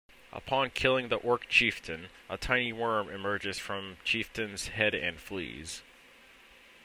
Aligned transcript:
Upon 0.33 0.71
killing 0.71 1.09
the 1.09 1.17
Orc 1.17 1.47
chieftain, 1.47 2.07
a 2.27 2.35
tiny 2.35 2.73
worm 2.73 3.07
emerges 3.09 3.59
from 3.59 3.97
chieftain's 4.03 4.69
head 4.69 4.95
and 4.95 5.19
flees. 5.19 5.83